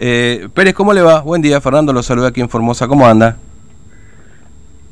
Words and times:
Eh, 0.00 0.48
Pérez, 0.54 0.74
¿cómo 0.74 0.92
le 0.92 1.02
va? 1.02 1.22
Buen 1.22 1.42
día, 1.42 1.60
Fernando, 1.60 1.92
lo 1.92 2.04
saluda 2.04 2.28
aquí 2.28 2.40
en 2.40 2.48
Formosa, 2.48 2.86
¿cómo 2.86 3.04
anda? 3.06 3.36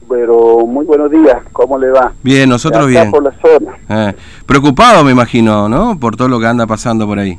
Pero 0.09 0.67
muy 0.67 0.85
buenos 0.85 1.11
días, 1.13 1.39
¿cómo 1.53 1.79
le 1.79 1.91
va? 1.91 2.13
Bien, 2.25 2.49
nosotros 2.49 2.89
bien. 2.89 3.13
por 3.13 3.23
la 3.23 3.33
zona. 3.41 3.77
Eh, 3.89 4.15
preocupado, 4.47 5.05
me 5.05 5.13
imagino, 5.13 5.69
¿no? 5.69 5.99
Por 5.99 6.17
todo 6.17 6.29
lo 6.29 6.41
que 6.41 6.47
anda 6.47 6.67
pasando 6.67 7.07
por 7.07 7.21
ahí. 7.21 7.39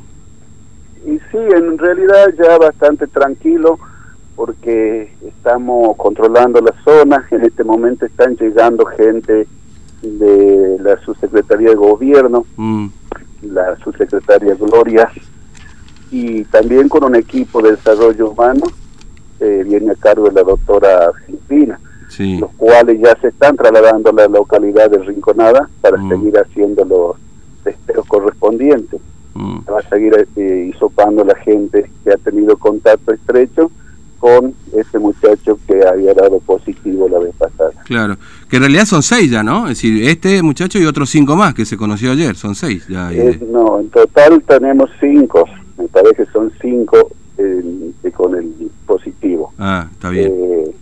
Y 1.06 1.18
sí, 1.30 1.38
en 1.54 1.76
realidad 1.76 2.28
ya 2.38 2.56
bastante 2.58 3.06
tranquilo 3.06 3.78
porque 4.34 5.12
estamos 5.26 5.94
controlando 5.96 6.60
la 6.60 6.72
zona. 6.84 7.26
En 7.30 7.44
este 7.44 7.64
momento 7.64 8.06
están 8.06 8.34
llegando 8.36 8.86
gente 8.86 9.46
de 10.02 10.76
la 10.80 10.98
subsecretaría 11.00 11.70
de 11.70 11.74
gobierno, 11.74 12.46
Mm, 12.56 12.86
la 13.42 13.76
subsecretaria 13.82 14.54
Gloria, 14.54 15.10
y 16.10 16.44
también 16.44 16.88
con 16.88 17.04
un 17.04 17.14
equipo 17.14 17.60
de 17.62 17.72
desarrollo 17.72 18.30
humano 18.30 18.64
eh, 19.40 19.64
viene 19.66 19.92
a 19.92 19.94
cargo 19.94 20.28
de 20.28 20.32
la 20.34 20.42
doctora 20.42 21.10
Filipina, 21.26 21.78
sí. 22.08 22.38
los 22.38 22.50
cuales 22.56 22.98
ya 23.00 23.16
se 23.20 23.28
están 23.28 23.56
trasladando 23.56 24.10
a 24.10 24.12
la 24.14 24.28
localidad 24.28 24.90
de 24.90 24.98
Rinconada 24.98 25.68
para 25.80 25.96
Mm. 25.98 26.08
seguir 26.08 26.38
haciendo 26.38 26.84
los 26.84 27.16
testeos 27.64 28.06
correspondientes. 28.06 29.00
Mm, 29.34 29.58
va 29.70 29.78
a 29.80 29.88
seguir 29.88 30.26
eh, 30.36 30.70
hisopando 30.74 31.22
la 31.24 31.36
gente 31.36 31.90
que 32.02 32.10
ha 32.12 32.16
tenido 32.16 32.56
contacto 32.56 33.12
estrecho 33.12 33.70
con 34.18 34.52
ese 34.76 34.98
muchacho 34.98 35.56
que 35.68 35.86
había 35.86 36.12
dado 36.12 36.40
positivo 36.40 37.08
la 37.08 37.20
vez 37.20 37.32
pasada. 37.38 37.70
claro. 37.84 38.16
Que 38.50 38.56
en 38.56 38.62
realidad 38.62 38.84
son 38.86 39.04
seis 39.04 39.30
ya, 39.30 39.44
¿no? 39.44 39.64
Es 39.68 39.76
decir, 39.80 40.08
este 40.08 40.42
muchacho 40.42 40.78
y 40.80 40.86
otros 40.86 41.10
cinco 41.10 41.36
más 41.36 41.54
que 41.54 41.64
se 41.64 41.76
conoció 41.76 42.10
ayer, 42.10 42.34
son 42.34 42.56
seis 42.56 42.84
ya. 42.88 43.12
Eh, 43.12 43.38
no, 43.52 43.78
en 43.78 43.90
total 43.90 44.42
tenemos 44.42 44.90
cinco, 44.98 45.44
me 45.78 45.88
parece 45.88 46.16
que 46.24 46.26
son 46.32 46.50
cinco 46.60 47.10
eh, 47.38 47.92
con 48.14 48.34
el 48.34 48.70
positivo. 48.86 49.52
Ah, 49.58 49.88
está 49.92 50.10
bien. 50.10 50.32
Eh, 50.34 50.74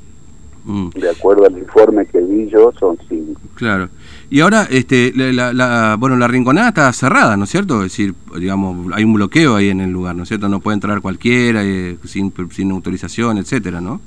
Mm, 0.69 0.89
de 0.99 1.09
acuerdo 1.11 1.47
al 1.47 1.57
informe 1.57 2.07
que 2.07 2.21
vi 2.21 2.49
yo, 2.49 2.73
son 2.77 2.99
cinco. 3.09 3.41
claro. 3.55 3.89
Y 4.29 4.41
ahora, 4.41 4.67
este, 4.69 5.13
la- 5.15 5.53
la- 5.53 5.97
bueno, 5.97 6.17
la 6.17 6.27
rinconada 6.27 6.71
está 6.71 6.93
cerrada, 6.93 7.37
¿no 7.37 7.45
es 7.45 7.51
cierto? 7.51 7.77
Es 7.85 7.93
decir, 7.93 8.15
digamos, 8.37 8.93
hay 8.93 9.05
un 9.05 9.13
bloqueo 9.13 9.55
ahí 9.55 9.69
en 9.69 9.81
el 9.81 9.91
lugar, 9.93 10.17
¿no 10.17 10.25
es 10.25 10.29
cierto? 10.29 10.49
No 10.49 10.59
puede 10.59 10.75
entrar 10.75 11.01
cualquiera, 11.01 11.63
eh, 11.65 11.97
sin, 12.05 12.33
sin 12.51 12.73
autorización, 12.73 13.39
etcétera, 13.39 13.81
¿no? 13.81 14.01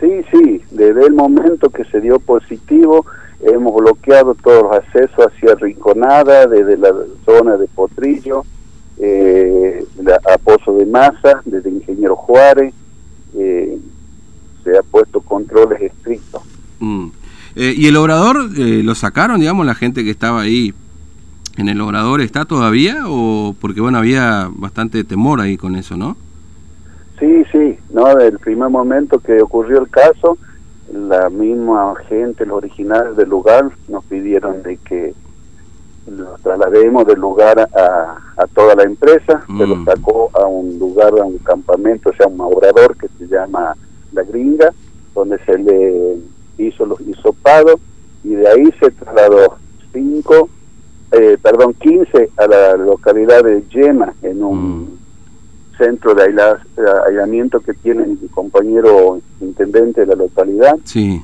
Sí, 0.00 0.08
sí, 0.32 0.62
desde 0.70 1.04
el 1.06 1.12
momento 1.12 1.68
que 1.68 1.84
se 1.84 2.00
dio 2.00 2.18
positivo, 2.18 3.04
hemos 3.42 3.74
bloqueado 3.76 4.34
todos 4.34 4.62
los 4.62 4.72
accesos 4.72 5.26
hacia 5.26 5.54
Rinconada, 5.56 6.46
desde 6.46 6.78
la 6.78 6.94
zona 7.26 7.58
de 7.58 7.68
Potrillo, 7.68 8.44
eh, 9.04 9.84
a 10.32 10.38
Pozo 10.38 10.74
de 10.74 10.86
Masa, 10.86 11.42
desde 11.44 11.70
Ingeniero 11.70 12.14
Juárez, 12.14 12.72
eh, 13.34 13.76
se 14.62 14.78
ha 14.78 14.82
puesto 14.82 15.20
controles 15.20 15.82
estrictos. 15.82 16.42
Mm. 16.78 17.08
Eh, 17.56 17.74
¿Y 17.76 17.88
el 17.88 17.96
obrador 17.96 18.48
eh, 18.56 18.82
lo 18.84 18.94
sacaron, 18.94 19.40
digamos, 19.40 19.66
la 19.66 19.74
gente 19.74 20.04
que 20.04 20.10
estaba 20.10 20.42
ahí 20.42 20.72
en 21.56 21.68
el 21.68 21.80
obrador 21.80 22.20
está 22.20 22.44
todavía? 22.44 23.02
o 23.06 23.56
Porque, 23.60 23.80
bueno, 23.80 23.98
había 23.98 24.48
bastante 24.54 25.02
temor 25.02 25.40
ahí 25.40 25.56
con 25.56 25.74
eso, 25.74 25.96
¿no? 25.96 26.16
Sí, 27.18 27.44
sí, 27.50 27.76
no, 27.92 28.06
desde 28.06 28.28
el 28.28 28.38
primer 28.38 28.68
momento 28.68 29.18
que 29.18 29.42
ocurrió 29.42 29.80
el 29.80 29.90
caso, 29.90 30.38
la 30.92 31.28
misma 31.28 31.94
gente, 32.08 32.46
los 32.46 32.58
originales 32.58 33.16
del 33.16 33.28
lugar, 33.28 33.70
nos 33.88 34.04
pidieron 34.04 34.62
de 34.62 34.76
que 34.76 35.14
los 36.06 36.40
traslademos 36.40 37.06
del 37.06 37.18
lugar 37.20 37.60
a, 37.60 38.16
a 38.36 38.46
toda 38.48 38.74
la 38.74 38.82
empresa, 38.82 39.42
se 39.46 39.52
Mm. 39.52 39.68
los 39.70 39.84
sacó 39.84 40.30
a 40.34 40.46
un 40.46 40.78
lugar, 40.78 41.12
a 41.18 41.24
un 41.24 41.38
campamento, 41.38 42.10
o 42.10 42.14
sea, 42.14 42.26
un 42.26 42.40
obrador 42.40 42.96
que 42.96 43.08
se 43.18 43.26
llama 43.28 43.76
La 44.12 44.22
Gringa, 44.24 44.72
donde 45.14 45.38
se 45.44 45.58
le 45.58 46.16
hizo 46.58 46.86
los 46.86 47.00
hisopados 47.02 47.76
y 48.24 48.30
de 48.34 48.48
ahí 48.48 48.64
se 48.80 48.90
trasladó 48.90 49.56
cinco, 49.92 50.48
eh, 51.12 51.36
perdón, 51.42 51.74
15 51.74 52.30
a 52.36 52.46
la 52.46 52.76
localidad 52.76 53.44
de 53.44 53.62
Yema, 53.70 54.12
en 54.22 54.42
un 54.42 54.58
Mm. 54.80 54.98
centro 55.78 56.14
de 56.14 56.24
aisla- 56.24 56.60
aislamiento 57.08 57.60
que 57.60 57.74
tiene 57.74 58.06
mi 58.06 58.28
compañero 58.28 59.20
intendente 59.40 60.00
de 60.02 60.06
la 60.06 60.14
localidad 60.14 60.76
Sí, 60.84 61.20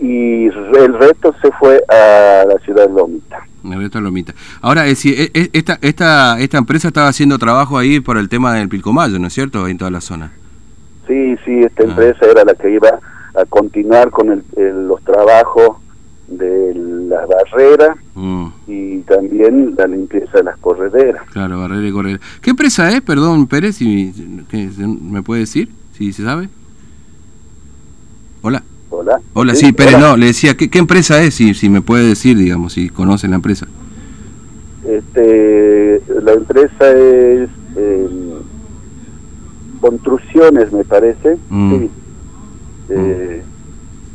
y 0.00 0.46
el 0.46 0.94
resto 0.98 1.34
se 1.42 1.50
fue 1.52 1.82
a 1.88 2.44
la 2.46 2.58
ciudad 2.64 2.86
de 2.88 2.94
Lomita. 2.94 3.44
Me 3.62 3.76
resto 3.76 4.00
lomita. 4.00 4.34
Ahora, 4.60 4.84
es 4.86 4.90
decir, 5.02 5.14
e- 5.18 5.30
e- 5.34 5.50
esta, 5.52 5.78
esta, 5.82 6.38
esta 6.40 6.58
empresa 6.58 6.88
estaba 6.88 7.08
haciendo 7.08 7.38
trabajo 7.38 7.78
ahí 7.78 8.00
por 8.00 8.16
el 8.18 8.28
tema 8.28 8.54
del 8.54 8.68
Pilcomayo, 8.68 9.18
¿no 9.18 9.26
es 9.26 9.34
cierto? 9.34 9.66
En 9.68 9.78
toda 9.78 9.90
la 9.90 10.00
zona. 10.00 10.32
Sí, 11.06 11.36
sí, 11.44 11.58
esta 11.60 11.82
Ah. 11.84 11.86
empresa 11.88 12.26
era 12.30 12.44
la 12.44 12.54
que 12.54 12.70
iba 12.72 12.88
a 13.34 13.44
continuar 13.46 14.10
con 14.10 14.30
el- 14.32 14.44
el- 14.56 14.86
los 14.88 15.02
trabajos 15.04 15.76
de 16.28 16.74
las 17.08 17.26
barreras 17.26 17.96
Mm, 18.14 18.46
y 18.66 18.98
también 19.00 19.74
la 19.78 19.86
limpieza 19.86 20.38
de 20.38 20.44
las 20.44 20.58
correderas. 20.58 21.22
claro, 21.30 21.58
barrera 21.60 21.88
y 21.88 21.92
correr. 21.92 22.20
¿Qué 22.42 22.50
empresa 22.50 22.90
es, 22.90 23.00
perdón, 23.00 23.46
Pérez? 23.46 23.76
Si, 23.76 24.12
¿qué- 24.50 24.68
¿Me 24.86 25.22
puede 25.22 25.40
decir? 25.42 25.70
Si 25.96 26.12
se 26.12 26.22
sabe. 26.24 26.50
Hola. 28.42 28.62
Hola. 29.00 29.20
Hola, 29.34 29.54
sí, 29.54 29.72
Pérez, 29.72 29.94
hola. 29.94 30.08
no, 30.08 30.16
le 30.16 30.26
decía, 30.26 30.56
¿qué, 30.56 30.68
qué 30.68 30.78
empresa 30.80 31.22
es? 31.22 31.34
Si, 31.34 31.54
si 31.54 31.68
me 31.68 31.80
puede 31.82 32.08
decir, 32.08 32.36
digamos, 32.36 32.72
si 32.72 32.88
conocen 32.88 33.30
la 33.30 33.36
empresa. 33.36 33.66
Este, 34.84 36.02
la 36.22 36.32
empresa 36.32 36.90
es 36.90 37.48
eh, 37.76 38.08
Construcciones, 39.80 40.72
me 40.72 40.82
parece. 40.84 41.38
Mm. 41.48 41.78
Sí. 41.78 41.90
Eh, 42.90 43.42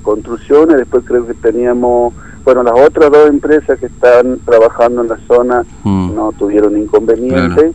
Construcciones, 0.01 0.75
después 0.77 1.05
creo 1.07 1.25
que 1.25 1.33
teníamos, 1.35 2.13
bueno, 2.43 2.61
las 2.63 2.73
otras 2.77 3.09
dos 3.09 3.29
empresas 3.29 3.79
que 3.79 3.85
están 3.85 4.38
trabajando 4.45 5.01
en 5.03 5.07
la 5.07 5.17
zona 5.27 5.63
Mm. 5.85 6.13
no 6.16 6.33
tuvieron 6.38 6.77
inconveniente. 6.77 7.38
Claro. 7.55 7.72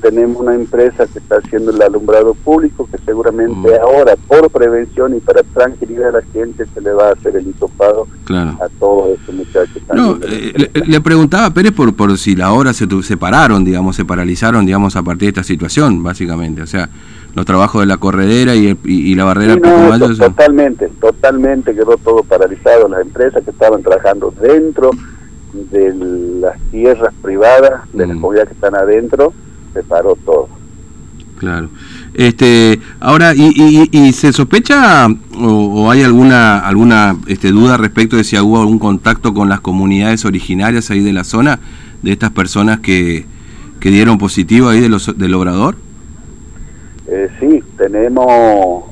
Tenemos 0.00 0.40
una 0.40 0.54
empresa 0.54 1.06
que 1.06 1.18
está 1.18 1.36
haciendo 1.38 1.72
el 1.72 1.82
alumbrado 1.82 2.34
público, 2.34 2.88
que 2.90 2.98
seguramente 3.04 3.52
Mm. 3.70 3.82
ahora, 3.82 4.14
por 4.28 4.48
prevención 4.50 5.16
y 5.16 5.20
para 5.20 5.42
tranquilidad 5.42 6.06
de 6.06 6.12
la 6.12 6.22
gente, 6.32 6.64
se 6.72 6.80
le 6.80 6.92
va 6.92 7.08
a 7.08 7.12
hacer 7.12 7.34
el 7.36 7.48
hisopado 7.48 8.06
Claro. 8.24 8.56
a 8.62 8.68
todos 8.78 9.18
esos 9.20 9.34
muchachos. 9.34 9.82
No, 9.92 10.18
eh, 10.22 10.70
le, 10.74 10.86
le 10.86 11.00
preguntaba 11.00 11.46
a 11.46 11.50
Pérez 11.54 11.72
por, 11.72 11.94
por 11.96 12.16
si 12.16 12.36
la 12.36 12.52
obra 12.52 12.72
se, 12.72 12.86
tu- 12.86 13.02
se 13.02 13.16
pararon, 13.16 13.64
digamos, 13.64 13.96
se 13.96 14.04
paralizaron, 14.04 14.64
digamos, 14.66 14.94
a 14.94 15.02
partir 15.02 15.26
de 15.26 15.40
esta 15.40 15.42
situación, 15.42 16.02
básicamente. 16.02 16.62
O 16.62 16.66
sea, 16.66 16.88
los 17.34 17.44
trabajos 17.44 17.80
de 17.82 17.86
la 17.86 17.96
corredera 17.96 18.54
y, 18.54 18.68
el- 18.68 18.78
y, 18.84 19.12
y 19.12 19.14
la 19.16 19.24
barrera 19.24 19.54
Sí, 19.54 19.60
no, 19.62 19.98
to- 19.98 20.16
totalmente, 20.16 20.88
totalmente 21.00 21.74
quedó 21.74 21.96
todo 21.96 22.22
paralizado. 22.22 22.88
Las 22.88 23.00
empresas 23.02 23.42
que 23.44 23.50
estaban 23.50 23.82
trabajando 23.82 24.32
dentro 24.40 24.90
de 25.72 25.94
las 26.40 26.58
tierras 26.70 27.12
privadas, 27.22 27.82
de 27.92 28.06
las 28.06 28.16
Mm. 28.16 28.20
comunidades 28.20 28.48
que 28.50 28.54
están 28.54 28.74
adentro, 28.76 29.32
se 29.76 29.82
paró 29.82 30.16
todo. 30.24 30.48
Claro. 31.36 31.68
Este, 32.14 32.80
ahora, 32.98 33.34
¿y, 33.34 33.52
y, 33.54 33.90
y 33.92 34.12
se 34.14 34.32
sospecha 34.32 35.06
o, 35.38 35.44
o 35.84 35.90
hay 35.90 36.02
alguna 36.02 36.60
alguna 36.60 37.14
este, 37.26 37.50
duda 37.50 37.76
respecto 37.76 38.16
de 38.16 38.24
si 38.24 38.38
hubo 38.38 38.58
algún 38.58 38.78
contacto 38.78 39.34
con 39.34 39.50
las 39.50 39.60
comunidades 39.60 40.24
originarias 40.24 40.90
ahí 40.90 41.00
de 41.00 41.12
la 41.12 41.24
zona, 41.24 41.60
de 42.02 42.12
estas 42.12 42.30
personas 42.30 42.80
que, 42.80 43.26
que 43.80 43.90
dieron 43.90 44.16
positivo 44.16 44.70
ahí 44.70 44.80
de 44.80 44.88
los, 44.88 45.18
del 45.18 45.34
obrador? 45.34 45.76
Eh, 47.06 47.28
sí, 47.38 47.62
tenemos, 47.76 48.84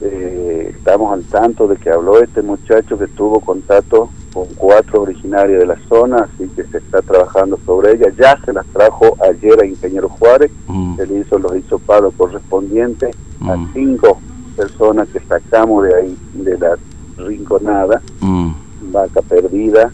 eh, 0.00 0.74
estamos 0.76 1.12
al 1.12 1.24
tanto 1.24 1.66
de 1.66 1.76
que 1.76 1.90
habló 1.90 2.22
este 2.22 2.40
muchacho 2.40 2.96
que 2.96 3.08
tuvo 3.08 3.40
contacto 3.40 4.10
con 4.34 4.46
cuatro 4.56 5.02
originarias 5.02 5.60
de 5.60 5.66
la 5.66 5.78
zona, 5.88 6.28
así 6.28 6.50
que 6.56 6.64
se 6.64 6.78
está 6.78 7.00
trabajando 7.00 7.58
sobre 7.64 7.92
ella. 7.92 8.08
Ya 8.18 8.36
se 8.44 8.52
las 8.52 8.66
trajo 8.66 9.16
ayer 9.30 9.58
a 9.62 9.66
Ingeniero 9.66 10.08
Juárez, 10.08 10.50
Mm, 10.68 10.96
se 10.96 11.06
le 11.06 11.20
hizo 11.20 11.38
los 11.38 11.56
hisopados 11.56 12.12
correspondientes 12.16 13.14
a 13.42 13.56
Mm. 13.56 13.72
cinco 13.72 14.18
personas 14.56 15.08
que 15.08 15.20
sacamos 15.20 15.84
de 15.84 15.94
ahí, 15.94 16.16
de 16.34 16.58
la 16.58 16.76
rinconada, 17.16 18.02
mm. 18.20 18.50
vaca 18.92 19.22
perdida, 19.22 19.92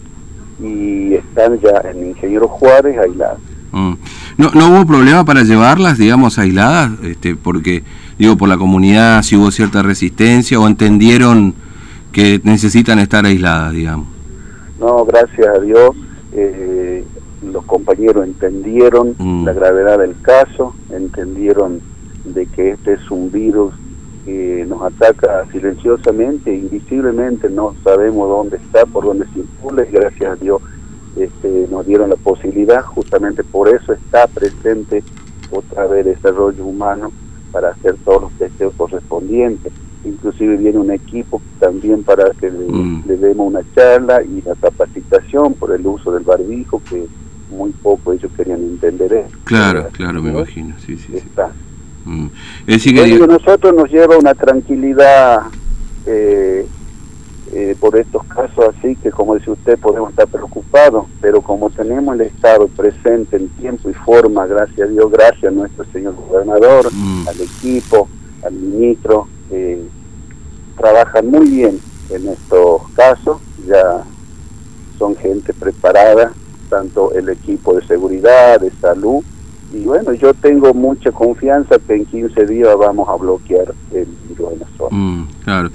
y 0.62 1.14
están 1.14 1.58
ya 1.60 1.82
en 1.90 2.08
Ingeniero 2.10 2.48
Juárez 2.48 2.98
aisladas. 2.98 3.38
Mm. 3.72 3.92
No, 4.38 4.50
no 4.54 4.68
hubo 4.70 4.86
problema 4.86 5.24
para 5.24 5.42
llevarlas, 5.42 5.98
digamos, 5.98 6.38
aisladas, 6.38 6.90
este, 7.02 7.36
porque, 7.36 7.84
digo, 8.18 8.36
por 8.36 8.48
la 8.48 8.56
comunidad 8.56 9.22
si 9.22 9.36
hubo 9.36 9.50
cierta 9.50 9.82
resistencia 9.82 10.58
o 10.58 10.66
entendieron 10.66 11.54
que 12.12 12.40
necesitan 12.42 12.98
estar 12.98 13.24
aisladas, 13.26 13.72
digamos. 13.72 14.08
No, 14.80 15.04
gracias 15.04 15.46
a 15.46 15.60
Dios, 15.60 15.90
eh, 16.32 17.04
los 17.42 17.64
compañeros 17.66 18.24
entendieron 18.24 19.14
Mm. 19.18 19.44
la 19.44 19.52
gravedad 19.52 19.98
del 19.98 20.14
caso, 20.22 20.74
entendieron 20.90 21.80
de 22.24 22.46
que 22.46 22.70
este 22.70 22.94
es 22.94 23.10
un 23.10 23.30
virus 23.30 23.74
que 24.24 24.64
nos 24.68 24.82
ataca 24.82 25.46
silenciosamente, 25.52 26.54
invisiblemente, 26.54 27.48
no 27.50 27.74
sabemos 27.84 28.28
dónde 28.28 28.56
está, 28.58 28.84
por 28.86 29.04
dónde 29.04 29.26
circula, 29.34 29.84
y 29.84 29.92
gracias 29.92 30.32
a 30.32 30.36
Dios 30.36 30.60
este, 31.16 31.66
nos 31.70 31.86
dieron 31.86 32.10
la 32.10 32.16
posibilidad, 32.16 32.82
justamente 32.84 33.42
por 33.44 33.68
eso 33.68 33.92
está 33.92 34.26
presente 34.26 35.02
otra 35.50 35.86
vez 35.86 36.06
desarrollo 36.06 36.64
humano 36.64 37.10
para 37.52 37.70
hacer 37.70 37.96
todos 38.04 38.22
los 38.22 38.32
testeos 38.32 38.72
correspondientes. 38.76 39.72
Inclusive 40.04 40.56
viene 40.56 40.78
un 40.78 40.90
equipo 40.90 41.42
también 41.58 42.02
para 42.02 42.30
que 42.30 42.50
le, 42.50 42.58
mm. 42.58 43.02
demos 43.06 43.48
una 43.48 43.60
charla 43.74 44.22
y 44.22 44.42
la 44.42 44.54
capacitación 44.54 45.54
por 45.54 45.72
el 45.72 45.86
uso 45.86 46.12
del 46.12 46.24
barbijo, 46.24 46.82
que 46.88 47.06
muy 47.50 47.70
poco 47.70 48.12
ellos 48.12 48.30
querían 48.36 48.60
entender 48.60 49.12
eso. 49.12 49.36
Claro, 49.44 49.88
claro, 49.92 50.22
me 50.22 50.30
imagino, 50.30 50.74
sí, 50.84 50.96
sí. 50.96 51.16
Está. 51.16 51.52
Mm. 52.04 52.26
Es 52.66 52.84
decir, 52.84 53.28
nosotros 53.28 53.74
nos 53.74 53.90
lleva 53.90 54.16
una 54.16 54.34
tranquilidad 54.34 55.42
eh, 56.06 56.66
eh, 57.52 57.76
por 57.80 57.96
estos 57.96 58.22
casos 58.24 58.72
así 58.76 58.94
que 58.94 59.10
como 59.10 59.34
dice 59.34 59.50
usted 59.50 59.76
podemos 59.76 60.10
estar 60.10 60.28
preocupados 60.28 61.06
pero 61.20 61.42
como 61.42 61.68
tenemos 61.68 62.14
el 62.14 62.20
Estado 62.20 62.68
presente 62.68 63.36
en 63.36 63.48
tiempo 63.48 63.90
y 63.90 63.92
forma 63.92 64.46
gracias 64.46 64.88
a 64.88 64.92
Dios 64.92 65.10
gracias 65.10 65.44
a 65.44 65.50
nuestro 65.50 65.84
señor 65.86 66.14
gobernador 66.14 66.88
mm. 66.92 67.26
al 67.26 67.40
equipo 67.40 68.08
al 68.44 68.52
ministro 68.52 69.26
eh, 69.60 69.88
trabajan 70.76 71.30
muy 71.30 71.48
bien 71.48 71.78
en 72.10 72.28
estos 72.28 72.82
casos 72.94 73.38
ya 73.66 74.02
son 74.98 75.16
gente 75.16 75.52
preparada 75.52 76.32
tanto 76.68 77.12
el 77.12 77.28
equipo 77.28 77.74
de 77.74 77.86
seguridad 77.86 78.60
de 78.60 78.70
salud 78.80 79.22
y 79.72 79.84
bueno 79.84 80.12
yo 80.14 80.34
tengo 80.34 80.72
mucha 80.74 81.12
confianza 81.12 81.78
que 81.78 81.94
en 81.94 82.06
15 82.06 82.46
días 82.46 82.74
vamos 82.78 83.08
a 83.08 83.16
bloquear 83.16 83.74
el 83.92 84.08
virus 84.28 84.52
en 84.52 84.58
la 84.60 84.66
zona 84.76 84.96
mm, 84.96 85.28
claro 85.44 85.70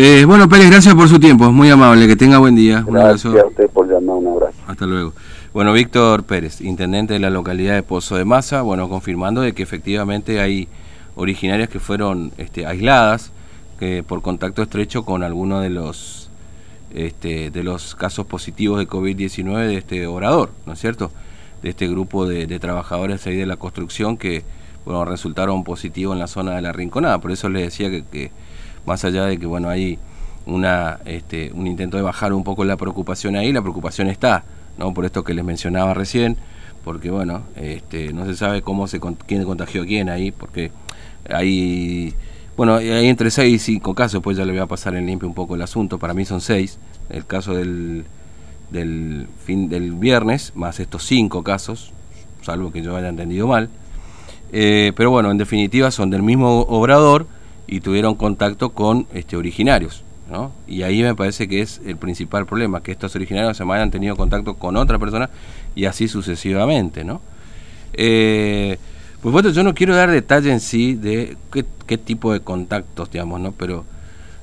eh, 0.00 0.24
bueno, 0.24 0.48
Pérez, 0.48 0.70
gracias 0.70 0.94
por 0.94 1.08
su 1.08 1.18
tiempo, 1.18 1.46
es 1.46 1.52
muy 1.52 1.68
amable, 1.70 2.06
que 2.06 2.14
tenga 2.14 2.38
buen 2.38 2.54
día. 2.54 2.84
Gracias 2.86 3.34
a 3.34 3.46
usted 3.48 3.68
por 3.68 3.88
llamar, 3.88 4.14
un 4.14 4.28
abrazo. 4.28 4.56
Hasta 4.68 4.86
luego. 4.86 5.12
Bueno, 5.52 5.72
Víctor 5.72 6.22
Pérez, 6.22 6.60
intendente 6.60 7.14
de 7.14 7.18
la 7.18 7.30
localidad 7.30 7.74
de 7.74 7.82
Pozo 7.82 8.14
de 8.14 8.24
Maza, 8.24 8.62
bueno, 8.62 8.88
confirmando 8.88 9.40
de 9.40 9.54
que 9.54 9.64
efectivamente 9.64 10.38
hay 10.38 10.68
originarias 11.18 11.68
que 11.68 11.80
fueron 11.80 12.32
este, 12.38 12.64
aisladas 12.64 13.32
que 13.78 14.02
por 14.02 14.22
contacto 14.22 14.62
estrecho 14.62 15.04
con 15.04 15.22
alguno 15.22 15.60
de 15.60 15.70
los 15.70 16.30
este, 16.94 17.50
de 17.50 17.62
los 17.62 17.94
casos 17.94 18.24
positivos 18.26 18.78
de 18.78 18.88
COVID-19 18.88 19.66
de 19.66 19.76
este 19.76 20.06
orador, 20.06 20.52
¿no 20.64 20.72
es 20.72 20.78
cierto? 20.78 21.10
De 21.62 21.68
este 21.70 21.86
grupo 21.86 22.26
de, 22.26 22.46
trabajadores 22.58 23.26
ahí 23.26 23.36
de 23.36 23.44
la 23.44 23.56
construcción 23.56 24.16
que 24.16 24.42
bueno, 24.86 25.04
resultaron 25.04 25.64
positivos 25.64 26.14
en 26.14 26.20
la 26.20 26.28
zona 26.28 26.54
de 26.54 26.62
la 26.62 26.72
Rinconada. 26.72 27.18
Por 27.18 27.30
eso 27.30 27.50
les 27.50 27.64
decía 27.64 27.90
que 27.90 28.30
más 28.86 29.04
allá 29.04 29.26
de 29.26 29.38
que 29.38 29.46
bueno 29.46 29.68
hay 29.68 29.98
una, 30.46 31.00
este, 31.04 31.52
un 31.52 31.66
intento 31.66 31.98
de 31.98 32.02
bajar 32.02 32.32
un 32.32 32.42
poco 32.42 32.64
la 32.64 32.76
preocupación 32.76 33.36
ahí, 33.36 33.52
la 33.52 33.60
preocupación 33.60 34.08
está, 34.08 34.44
¿no? 34.78 34.94
Por 34.94 35.04
esto 35.04 35.22
que 35.22 35.34
les 35.34 35.44
mencionaba 35.44 35.92
recién, 35.92 36.38
porque 36.84 37.10
bueno, 37.10 37.42
este, 37.56 38.14
no 38.14 38.24
se 38.24 38.34
sabe 38.34 38.62
cómo 38.62 38.88
se 38.88 38.98
quién 39.26 39.44
contagió 39.44 39.84
quién 39.84 40.08
ahí, 40.08 40.32
porque 40.32 40.70
hay 41.28 42.14
bueno, 42.56 42.74
hay 42.76 43.06
entre 43.06 43.30
6 43.30 43.54
y 43.54 43.58
5 43.58 43.94
casos, 43.94 44.20
pues 44.20 44.36
ya 44.36 44.44
le 44.44 44.52
voy 44.52 44.60
a 44.60 44.66
pasar 44.66 44.96
en 44.96 45.06
limpio 45.06 45.28
un 45.28 45.34
poco 45.34 45.54
el 45.54 45.62
asunto, 45.62 45.98
para 45.98 46.12
mí 46.12 46.24
son 46.24 46.40
6, 46.40 46.78
el 47.10 47.24
caso 47.24 47.54
del, 47.54 48.04
del 48.70 49.28
fin 49.44 49.68
del 49.68 49.92
viernes, 49.92 50.52
más 50.56 50.80
estos 50.80 51.04
5 51.06 51.44
casos, 51.44 51.92
salvo 52.42 52.72
que 52.72 52.82
yo 52.82 52.96
haya 52.96 53.08
entendido 53.08 53.46
mal, 53.46 53.68
eh, 54.52 54.92
pero 54.96 55.10
bueno, 55.10 55.30
en 55.30 55.38
definitiva 55.38 55.92
son 55.92 56.10
del 56.10 56.24
mismo 56.24 56.62
obrador, 56.62 57.26
y 57.68 57.80
tuvieron 57.80 58.16
contacto 58.16 58.70
con 58.70 59.06
este, 59.12 59.36
originarios. 59.36 60.02
¿no? 60.28 60.52
Y 60.66 60.82
ahí 60.82 61.02
me 61.02 61.14
parece 61.14 61.48
que 61.48 61.60
es 61.60 61.80
el 61.86 61.96
principal 61.96 62.46
problema, 62.46 62.82
que 62.82 62.92
estos 62.92 63.14
originarios 63.14 63.56
se 63.56 63.62
hayan 63.62 63.90
tenido 63.90 64.16
contacto 64.16 64.54
con 64.54 64.76
otra 64.76 64.98
persona 64.98 65.30
y 65.74 65.84
así 65.84 66.08
sucesivamente. 66.08 67.04
¿no? 67.04 67.20
Eh, 67.92 68.78
pues 69.22 69.32
bueno, 69.32 69.50
yo 69.50 69.64
no 69.64 69.74
quiero 69.74 69.96
dar 69.96 70.10
detalle 70.10 70.52
en 70.52 70.60
sí 70.60 70.94
de 70.94 71.36
qué, 71.86 71.98
tipo 71.98 72.32
de 72.32 72.40
contactos, 72.40 73.10
digamos, 73.10 73.40
¿no? 73.40 73.52
pero 73.52 73.84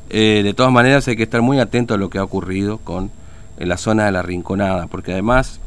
eh, 0.09 0.41
de 0.43 0.53
todas 0.53 0.71
maneras 0.71 1.07
hay 1.07 1.15
que 1.15 1.23
estar 1.23 1.41
muy 1.41 1.59
atento 1.59 1.93
a 1.93 1.97
lo 1.97 2.09
que 2.09 2.17
ha 2.17 2.23
ocurrido 2.23 2.79
con 2.79 3.09
la 3.57 3.77
zona 3.77 4.05
de 4.05 4.11
la 4.11 4.21
Rinconada, 4.21 4.87
porque 4.87 5.13
además 5.13 5.61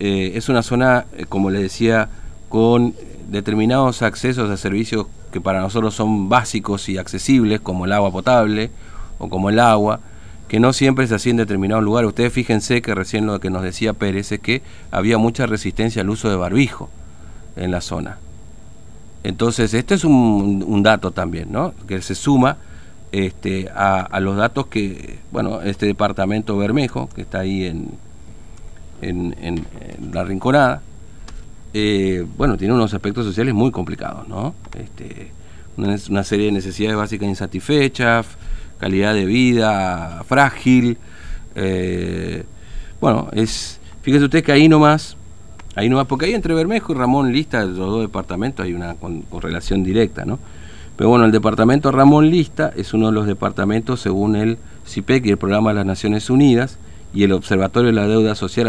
eh, 0.00 0.32
es 0.34 0.48
una 0.48 0.62
zona, 0.62 1.06
como 1.28 1.50
le 1.50 1.62
decía, 1.62 2.08
con 2.48 2.94
determinados 3.28 4.02
accesos 4.02 4.50
a 4.50 4.56
servicios 4.56 5.06
que 5.32 5.40
para 5.40 5.60
nosotros 5.60 5.94
son 5.94 6.28
básicos 6.28 6.88
y 6.88 6.98
accesibles, 6.98 7.60
como 7.60 7.84
el 7.84 7.92
agua 7.92 8.10
potable 8.10 8.70
o 9.18 9.28
como 9.28 9.48
el 9.48 9.60
agua, 9.60 10.00
que 10.48 10.58
no 10.58 10.72
siempre 10.72 11.04
es 11.04 11.12
así 11.12 11.30
en 11.30 11.36
determinados 11.36 11.84
lugares. 11.84 12.08
Ustedes 12.08 12.32
fíjense 12.32 12.82
que 12.82 12.96
recién 12.96 13.26
lo 13.26 13.38
que 13.38 13.50
nos 13.50 13.62
decía 13.62 13.92
Pérez 13.92 14.32
es 14.32 14.40
que 14.40 14.62
había 14.90 15.18
mucha 15.18 15.46
resistencia 15.46 16.02
al 16.02 16.10
uso 16.10 16.28
de 16.30 16.36
barbijo 16.36 16.90
en 17.58 17.70
la 17.70 17.80
zona. 17.80 18.18
Entonces, 19.24 19.74
este 19.74 19.94
es 19.94 20.04
un, 20.04 20.82
dato 20.82 21.10
también, 21.10 21.52
¿no? 21.52 21.74
Que 21.86 22.00
se 22.00 22.14
suma 22.14 22.56
este, 23.12 23.68
a, 23.74 24.18
los 24.20 24.36
datos 24.36 24.68
que, 24.68 25.18
bueno, 25.32 25.60
este 25.62 25.86
departamento 25.86 26.56
Bermejo, 26.56 27.08
que 27.14 27.22
está 27.22 27.40
ahí 27.40 27.64
en, 27.64 27.90
en, 29.02 29.66
la 30.12 30.24
Rinconada, 30.24 30.82
eh, 31.74 32.24
bueno, 32.36 32.56
tiene 32.56 32.74
unos 32.74 32.94
aspectos 32.94 33.26
sociales 33.26 33.54
muy 33.54 33.70
complicados, 33.70 34.26
¿no? 34.28 34.54
Este, 34.78 35.32
una, 35.76 36.24
serie 36.24 36.46
de 36.46 36.52
necesidades 36.52 36.96
básicas 36.96 37.28
insatisfechas, 37.28 38.26
calidad 38.78 39.14
de 39.14 39.26
vida 39.26 40.24
frágil. 40.26 40.96
Eh, 41.54 42.44
bueno, 43.00 43.28
es, 43.32 43.78
fíjese 44.02 44.24
usted 44.24 44.42
que 44.42 44.52
ahí 44.52 44.68
nomás, 44.68 45.17
ahí 45.74 45.88
nomás, 45.88 46.06
porque 46.06 46.26
ahí 46.26 46.34
entre 46.34 46.54
Bermejo 46.54 46.92
y 46.92 46.96
Ramón 46.96 47.32
Lista, 47.32 47.64
los 47.64 47.76
dos 47.76 48.00
departamentos, 48.00 48.64
hay 48.64 48.74
una 48.74 48.96
correlación 49.30 49.84
directa, 49.84 50.24
¿no? 50.24 50.38
Pero 50.96 51.10
bueno, 51.10 51.24
el 51.24 51.30
departamento 51.30 51.92
Ramón 51.92 52.28
Lista 52.28 52.72
es 52.74 52.92
uno 52.92 53.06
de 53.06 53.12
los 53.12 53.26
departamentos 53.26 54.00
según 54.00 54.34
el 54.34 54.58
CIPEC 54.84 55.26
y 55.26 55.30
el 55.30 55.36
Programa 55.36 55.70
de 55.70 55.76
las 55.76 55.86
Naciones 55.86 56.28
Unidas 56.28 56.78
y 57.14 57.22
el 57.22 57.32
Observatorio 57.32 57.86
de 57.86 57.92
la 57.92 58.08
Deuda 58.08 58.34
Social 58.34 58.66